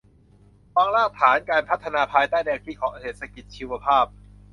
[0.75, 4.05] วางรากฐานการพัฒนาภายใต้แนวคิดเศรษฐกิจชีวภาพ